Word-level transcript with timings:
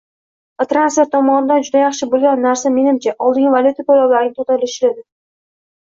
va 0.61 0.65
transfer 0.71 1.05
tomonidan 1.15 1.67
juda 1.67 1.83
yaxshi 1.85 2.09
boʻlgan 2.15 2.43
narsa, 2.47 2.73
menimcha, 2.81 3.17
oldingi 3.29 3.55
valyuta 3.59 3.89
toʻlovlarining 3.93 4.37
toʻxtatilishidir. 4.43 5.03